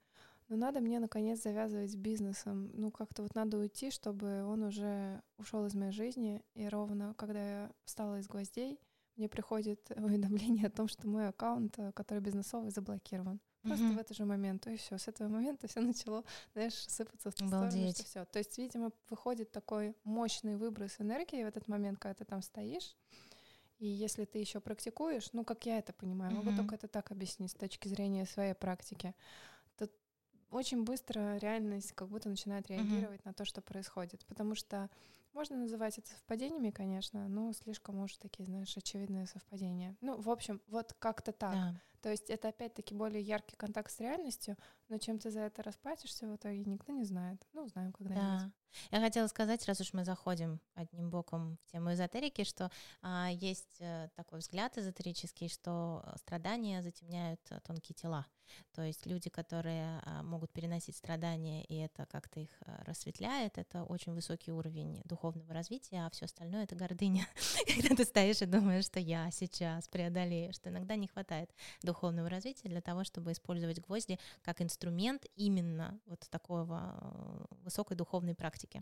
[0.49, 2.71] ну надо мне наконец завязывать с бизнесом.
[2.73, 6.41] Ну как-то вот надо уйти, чтобы он уже ушел из моей жизни.
[6.53, 8.79] И ровно когда я встала из гвоздей,
[9.15, 13.39] мне приходит уведомление о том, что мой аккаунт, э, который бизнесовый, заблокирован.
[13.61, 13.95] Просто Мгм.
[13.95, 14.67] в этот же момент.
[14.67, 14.97] И все.
[14.97, 18.25] С этого момента все начало, знаешь, сыпаться в ту сторону, что все.
[18.25, 22.95] То есть, видимо, выходит такой мощный выброс энергии в этот момент, когда ты там стоишь.
[23.79, 26.55] И если ты еще практикуешь, ну, как я это понимаю, могу Мгм.
[26.57, 29.13] только это так объяснить с точки зрения своей практики,
[30.53, 34.25] очень быстро реальность как будто начинает реагировать на то, что происходит.
[34.25, 34.89] Потому что
[35.33, 39.95] можно называть это совпадениями, конечно, но слишком уж такие, знаешь, очевидные совпадения.
[40.01, 41.53] Ну, в общем, вот как-то так.
[41.53, 41.81] Да.
[42.03, 44.57] То есть это опять-таки более яркий контакт с реальностью,
[44.89, 47.41] но чем ты за это расплатишься в итоге, никто не знает.
[47.53, 48.41] Ну, узнаем когда-нибудь.
[48.41, 48.51] Да.
[48.91, 53.77] Я хотела сказать, раз уж мы заходим одним боком в тему эзотерики, что а, есть
[53.79, 58.25] э, такой взгляд эзотерический, что э, страдания затемняют э, тонкие тела.
[58.73, 62.51] То есть люди, которые а, могут переносить страдания, и это как-то их
[62.85, 67.27] рассветляет, это очень высокий уровень духовного развития, а все остальное это гордыня.
[67.67, 71.51] Когда ты стоишь и думаешь, что я сейчас преодолею, что иногда не хватает
[71.93, 78.35] духовного развития для того, чтобы использовать гвозди как инструмент именно вот такого э, высокой духовной
[78.35, 78.81] практики.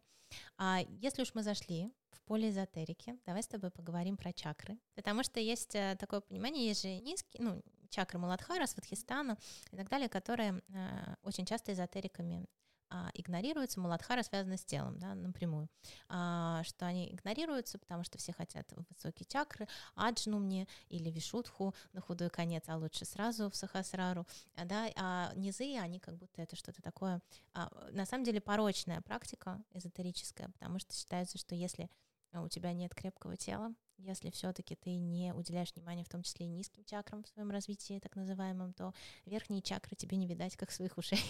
[0.57, 4.77] А если уж мы зашли в поле эзотерики, давай с тобой поговорим про чакры.
[4.95, 9.37] Потому что есть э, такое понимание, есть же низкие, ну, чакры Маладхара, Сватхистана
[9.71, 12.45] и так далее, которые э, очень часто эзотериками
[12.91, 13.79] а, игнорируются.
[13.79, 15.69] Маладхара связана с телом, да, напрямую.
[16.09, 22.01] А, что они игнорируются, потому что все хотят высокие чакры, аджну мне или вишутху на
[22.01, 26.81] худой конец, а лучше сразу в сахасрару, да, а низы, они как будто это что-то
[26.81, 27.21] такое,
[27.53, 31.89] а, на самом деле порочная практика эзотерическая, потому что считается, что если
[32.33, 36.49] у тебя нет крепкого тела, если все-таки ты не уделяешь внимания, в том числе и
[36.49, 38.93] низким чакрам в своем развитии, так называемом, то
[39.25, 41.23] верхние чакры тебе не видать, как своих ушей.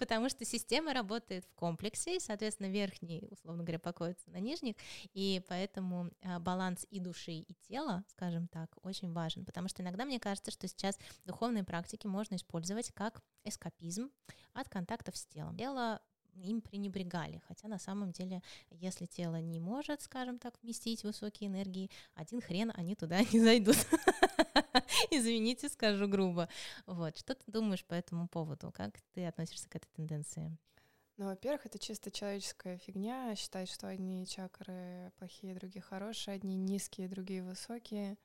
[0.00, 4.74] Потому что система работает в комплексе, и, соответственно, верхний, условно говоря, покоится на нижних,
[5.12, 9.44] и поэтому а, баланс и души, и тела, скажем так, очень важен.
[9.44, 14.10] Потому что иногда мне кажется, что сейчас духовные практики можно использовать как эскапизм
[14.54, 15.54] от контактов с телом.
[15.58, 16.00] Тело
[16.36, 17.42] им пренебрегали.
[17.46, 22.72] Хотя на самом деле, если тело не может, скажем так, вместить высокие энергии, один хрен
[22.74, 23.76] они туда не зайдут.
[25.10, 26.48] Извините, скажу грубо.
[26.86, 27.16] Вот.
[27.16, 28.72] Что ты думаешь по этому поводу?
[28.72, 30.56] Как ты относишься к этой тенденции?
[31.16, 37.08] Ну, во-первых, это чисто человеческая фигня, считать, что одни чакры плохие, другие хорошие, одни низкие,
[37.08, 38.16] другие высокие.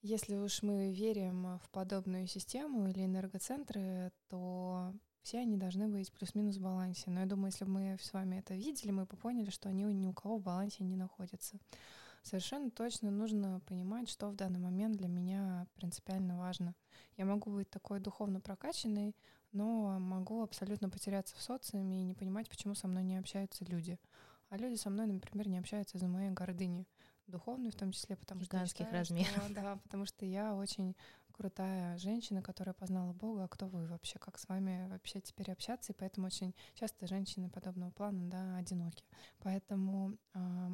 [0.00, 4.94] Если уж мы верим в подобную систему или энергоцентры, то
[5.26, 7.10] все они должны быть плюс-минус в балансе.
[7.10, 9.82] Но я думаю, если бы мы с вами это видели, мы бы поняли, что они
[9.82, 11.58] ни у кого в балансе не находятся.
[12.22, 16.76] Совершенно точно нужно понимать, что в данный момент для меня принципиально важно.
[17.16, 19.16] Я могу быть такой духовно прокачанной,
[19.50, 23.98] но могу абсолютно потеряться в социуме и не понимать, почему со мной не общаются люди.
[24.48, 26.86] А люди со мной, например, не общаются из-за моей гордыни,
[27.26, 29.44] духовной в том числе, потому Гигантских что я считаю, размеров.
[29.44, 30.94] что- да, потому что я очень
[31.36, 35.92] крутая женщина, которая познала Бога, а кто вы вообще, как с вами вообще теперь общаться,
[35.92, 39.04] и поэтому очень часто женщины подобного плана, да, одиноки.
[39.40, 40.72] Поэтому а,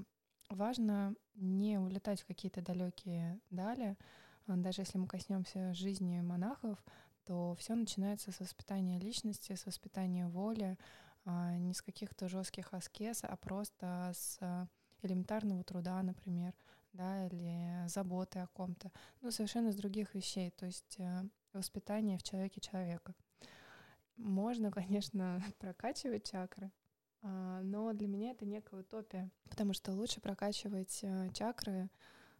[0.48, 3.96] важно не улетать в какие-то далекие дали,
[4.46, 6.82] А, даже если мы коснемся жизни монахов,
[7.24, 10.78] то все начинается с воспитания личности, с воспитания воли,
[11.24, 14.38] а, не с каких-то жестких аскез, а просто с
[15.02, 16.54] элементарного труда, например,
[16.92, 22.22] да, или заботы о ком-то, ну, совершенно с других вещей, то есть э, воспитание в
[22.22, 23.14] человеке человека.
[24.16, 26.70] Можно, конечно, прокачивать чакры,
[27.22, 31.88] а, но для меня это некая утопия, потому что лучше прокачивать э, чакры,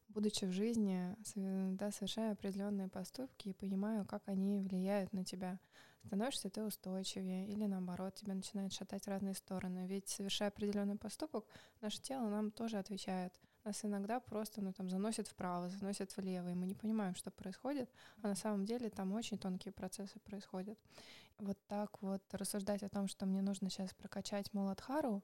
[0.09, 5.59] будучи в жизни, сов- да, совершая определенные поступки и понимая, как они влияют на тебя.
[6.05, 9.87] Становишься ты устойчивее или наоборот тебя начинает шатать разные стороны.
[9.87, 11.47] Ведь совершая определенный поступок,
[11.81, 13.33] наше тело нам тоже отвечает.
[13.64, 17.88] Нас иногда просто ну, там, заносит вправо, заносит влево, и мы не понимаем, что происходит,
[18.22, 20.79] а на самом деле там очень тонкие процессы происходят.
[21.38, 25.22] Вот так вот рассуждать о том, что мне нужно сейчас прокачать Муладхару,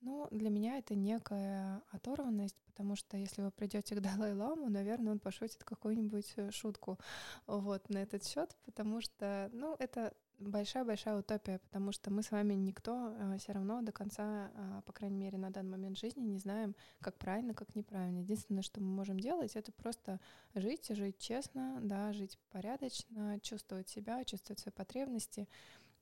[0.00, 5.20] ну, для меня это некая оторванность, потому что если вы придете к Далай-Ламу, наверное, он
[5.20, 6.98] пошутит какую-нибудь шутку
[7.46, 10.12] вот на этот счет, потому что, ну, это
[10.48, 14.92] большая-большая утопия, потому что мы с вами никто э, все равно до конца, э, по
[14.92, 18.18] крайней мере, на данный момент жизни не знаем, как правильно, как неправильно.
[18.18, 20.20] Единственное, что мы можем делать, это просто
[20.54, 25.48] жить, жить честно, да, жить порядочно, чувствовать себя, чувствовать свои потребности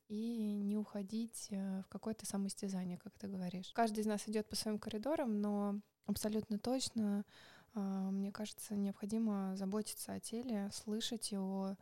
[0.07, 3.71] и не уходить э, в какое-то самоистязание, как ты говоришь.
[3.73, 7.25] Каждый из нас идет по своим коридорам, но абсолютно точно,
[7.73, 11.77] а, мне кажется, необходимо заботиться о теле, слышать его,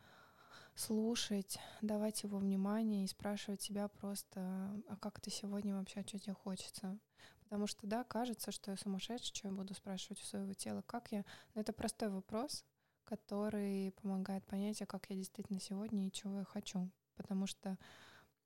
[0.79, 4.39] слушать, давать его внимание и спрашивать себя просто,
[4.87, 6.97] а как ты сегодня вообще, что тебе хочется?
[7.43, 11.11] Потому что, да, кажется, что я сумасшедший, что я буду спрашивать у своего тела, как
[11.11, 11.25] я.
[11.53, 12.63] Но это простой вопрос,
[13.03, 16.89] который помогает понять, а как я действительно сегодня и чего я хочу.
[17.15, 17.77] Потому что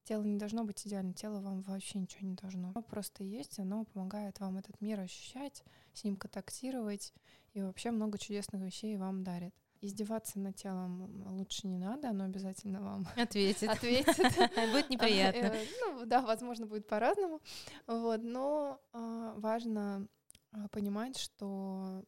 [0.04, 2.72] Тело не должно быть идеальным, тело вам вообще ничего не должно.
[2.76, 7.14] Оно просто есть, оно помогает вам этот мир ощущать, с ним контактировать,
[7.54, 9.56] и вообще много чудесных вещей вам дарит.
[9.84, 13.70] Издеваться над телом лучше не надо, оно обязательно вам ответит.
[13.70, 14.16] ответит.
[14.72, 15.48] Будет неприятно.
[15.48, 17.42] Э, ну да, возможно, будет по-разному.
[17.86, 20.08] Вот, но а, важно
[20.54, 22.06] а, понимать, что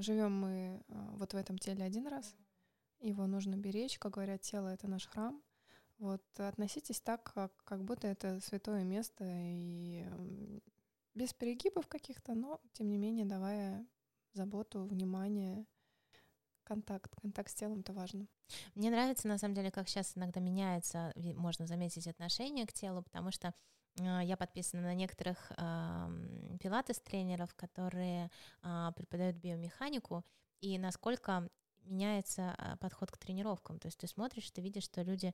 [0.00, 2.36] живем мы а, вот в этом теле один раз,
[3.00, 5.42] его нужно беречь, как говорят, тело— это наш храм,
[5.96, 10.04] вот относитесь так, как, как будто это святое место и
[11.14, 13.86] без перегибов каких-то, но тем не менее давая
[14.34, 15.66] заботу, внимание,
[16.68, 17.14] контакт.
[17.20, 18.26] Контакт с телом это важно.
[18.74, 23.30] Мне нравится, на самом деле, как сейчас иногда меняется, можно заметить, отношение к телу, потому
[23.30, 23.54] что
[24.00, 28.30] а, я подписана на некоторых э, пилатес-тренеров, которые
[28.62, 30.24] э, преподают биомеханику,
[30.60, 31.48] и насколько
[31.88, 33.78] меняется а, подход к тренировкам.
[33.78, 35.32] То есть ты смотришь, ты видишь, что люди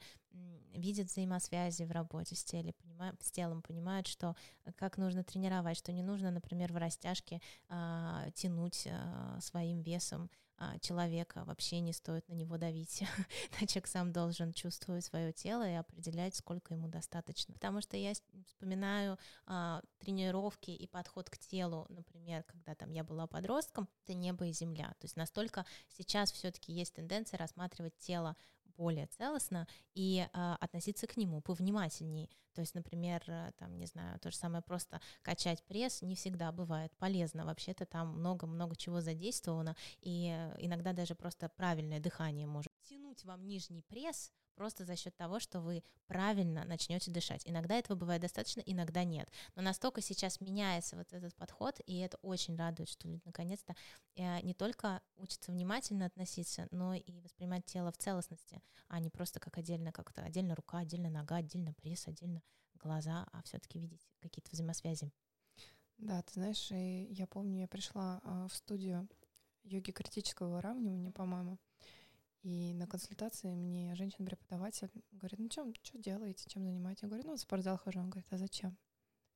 [0.73, 5.77] видят взаимосвязи в работе с, теле, понимают, с телом, понимают, что э, как нужно тренировать,
[5.77, 11.93] что не нужно, например, в растяжке а, тянуть а, своим весом а, человека, вообще не
[11.93, 13.03] стоит на него давить.
[13.59, 17.55] Человек сам должен чувствовать свое тело и определять, сколько ему достаточно.
[17.55, 18.13] Потому что я
[18.47, 24.47] вспоминаю а, тренировки и подход к телу, например, когда там я была подростком, это небо
[24.47, 24.89] и земля.
[25.01, 28.37] То есть настолько сейчас все-таки есть тенденция рассматривать тело
[28.77, 32.29] более целостно и э, относиться к нему повнимательнее.
[32.55, 36.53] То есть, например, э, там, не знаю, то же самое просто качать пресс не всегда
[36.53, 37.45] бывает полезно.
[37.45, 42.73] Вообще-то там много-много чего задействовано, и э, иногда даже просто правильное дыхание может
[43.15, 47.43] тянуть вам нижний пресс, просто за счет того, что вы правильно начнете дышать.
[47.45, 49.29] Иногда этого бывает достаточно, иногда нет.
[49.57, 53.75] Но настолько сейчас меняется вот этот подход, и это очень радует, что люди наконец-то
[54.17, 59.41] э, не только учатся внимательно относиться, но и воспринимать тело в целостности, а не просто
[59.41, 62.43] как отдельно как-то отдельно рука, отдельно нога, отдельно пресс, отдельно
[62.75, 65.11] глаза, а все-таки видеть какие-то взаимосвязи.
[65.99, 69.09] Да, ты знаешь, я помню, я пришла а, в студию
[69.63, 71.59] йоги критического выравнивания, по-моему,
[72.45, 77.03] и на консультации мне женщина-преподаватель говорит, ну чем, что делаете, чем занимаетесь?
[77.03, 78.01] Я говорю, ну в спортзал хожу.
[78.01, 78.77] Он говорит, а зачем?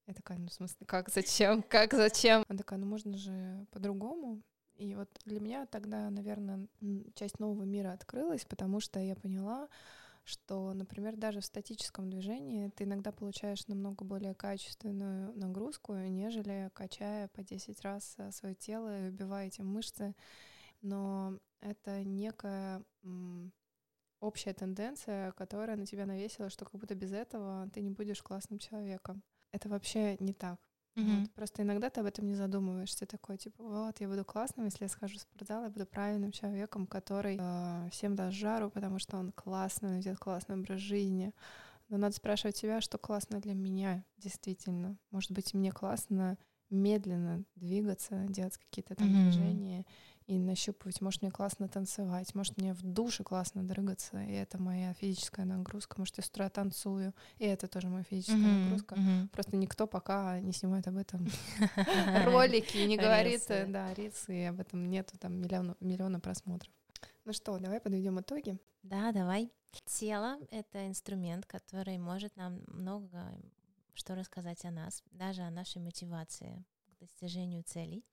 [0.07, 2.45] Я такая, ну в смысле, как зачем, как зачем?
[2.47, 4.43] Она такая, ну можно же по-другому.
[4.77, 6.69] И вот для меня тогда, наверное,
[7.15, 9.69] часть нового мира открылась, потому что я поняла,
[10.25, 17.29] что, например, даже в статическом движении ты иногда получаешь намного более качественную нагрузку, нежели качая
[17.29, 20.15] по 10 раз э, свое тело и убивая эти мышцы
[20.83, 22.83] но это некая
[24.21, 28.59] общая тенденция, которая на тебя навесила, что как будто без этого ты не будешь классным
[28.59, 29.23] человеком.
[29.53, 30.59] Это вообще не так.
[30.97, 31.21] Mm-hmm.
[31.21, 31.33] Вот.
[31.33, 33.01] Просто иногда ты об этом не задумываешься.
[33.01, 36.33] Ты такой, типа, вот, я буду классным, если я схожу в спортзал, я буду правильным
[36.33, 41.33] человеком, который э, всем даст жару, потому что он классный, он ведет классный образ жизни.
[41.89, 44.99] Но надо спрашивать себя, что классно для меня, действительно.
[45.11, 46.37] Может быть, мне классно
[46.69, 49.31] медленно двигаться, делать какие-то там mm-hmm.
[49.31, 49.87] движения
[50.29, 51.01] и нащупывать.
[51.01, 55.97] Может, мне классно танцевать, может, мне в душе классно дрыгаться, и это моя физическая нагрузка.
[55.99, 58.95] Может, я с утра танцую, и это тоже моя физическая mm-hmm, нагрузка.
[58.95, 59.29] Mm-hmm.
[59.29, 61.27] Просто никто пока не снимает об этом
[62.27, 66.73] ролики не говорит, да, рицы, и об этом нету там миллиона просмотров.
[67.25, 68.59] Ну что, давай подведем итоги.
[68.83, 69.51] Да, давай.
[69.87, 73.35] Тело— это инструмент, который может нам много
[73.95, 78.05] что рассказать о нас, даже о нашей мотивации к достижению целей.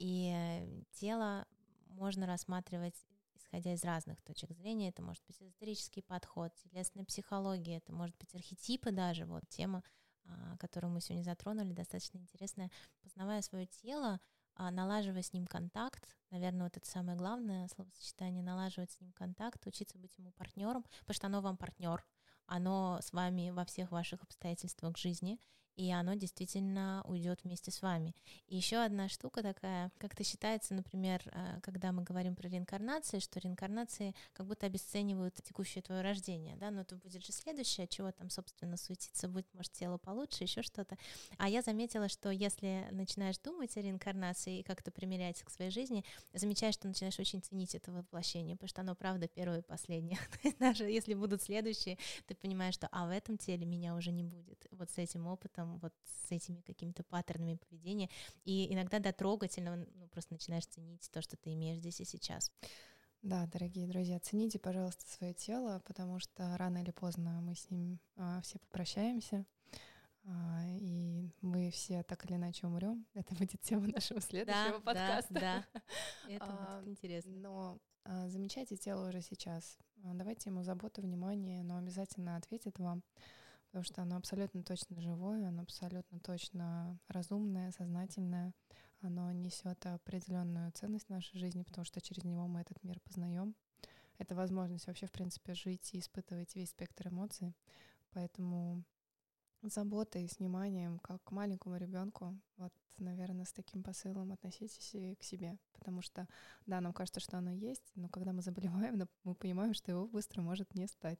[0.00, 1.46] И тело
[1.86, 2.96] можно рассматривать
[3.36, 4.88] исходя из разных точек зрения.
[4.88, 9.26] Это может быть эзотерический подход, телесная психология, это может быть архетипы даже.
[9.26, 9.82] Вот тема,
[10.24, 12.70] а, которую мы сегодня затронули, достаточно интересная.
[13.02, 14.20] Познавая свое тело,
[14.54, 19.66] а, налаживая с ним контакт, наверное, вот это самое главное словосочетание, налаживать с ним контакт,
[19.66, 22.04] учиться быть ему партнером, потому что оно вам партнер,
[22.46, 25.38] оно с вами во всех ваших обстоятельствах жизни,
[25.80, 28.14] и оно действительно уйдет вместе с вами.
[28.48, 33.40] И еще одна штука такая, как-то считается, например, э, когда мы говорим про реинкарнации, что
[33.40, 38.28] реинкарнации как будто обесценивают текущее твое рождение, да, но это будет же следующее, чего там,
[38.28, 40.98] собственно, суетиться будет, может, тело получше, еще что-то.
[41.38, 46.04] А я заметила, что если начинаешь думать о реинкарнации и как-то примерять к своей жизни,
[46.34, 50.18] замечаешь, что начинаешь очень ценить это воплощение, потому что оно, правда, первое и последнее.
[50.58, 54.66] Даже если будут следующие, ты понимаешь, что а в этом теле меня уже не будет.
[54.72, 58.08] Вот с этим опытом опытом, вот с этими какими-то паттернами поведения.
[58.44, 62.52] И иногда до трогательного ну, просто начинаешь ценить то, что ты имеешь здесь и сейчас.
[63.22, 68.00] Да, дорогие друзья, цените, пожалуйста, свое тело, потому что рано или поздно мы с ним
[68.16, 69.44] а, все попрощаемся.
[70.24, 73.06] А, и мы все так или иначе умрем.
[73.14, 75.34] Это будет тема нашего следующего да, подкаста.
[75.34, 75.82] Да, да.
[76.28, 77.32] Это а, будет интересно.
[77.36, 79.78] Но а, замечайте тело уже сейчас.
[80.02, 83.02] А, давайте ему заботу, внимание, но обязательно ответит вам
[83.70, 88.52] потому что оно абсолютно точно живое, оно абсолютно точно разумное, сознательное,
[89.00, 93.54] оно несет определенную ценность в нашей жизни, потому что через него мы этот мир познаем.
[94.18, 97.54] Это возможность вообще, в принципе, жить и испытывать весь спектр эмоций.
[98.12, 98.82] Поэтому
[99.62, 102.38] заботой, с вниманием, как к маленькому ребенку.
[102.56, 105.58] Вот, наверное, с таким посылом относитесь и к себе.
[105.72, 106.26] Потому что,
[106.66, 110.42] да, нам кажется, что оно есть, но когда мы заболеваем, мы понимаем, что его быстро
[110.42, 111.18] может не стать.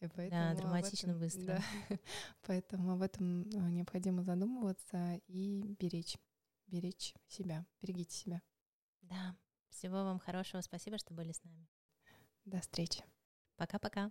[0.00, 1.62] И поэтому да, драматично этом, быстро.
[1.88, 1.96] Да,
[2.42, 6.18] поэтому об этом а, необходимо задумываться и беречь.
[6.66, 7.66] Беречь себя.
[7.80, 8.42] Берегите себя.
[9.02, 9.36] Да.
[9.70, 10.60] Всего вам хорошего.
[10.60, 11.68] Спасибо, что были с нами.
[12.44, 13.04] До встречи.
[13.56, 14.10] Пока-пока.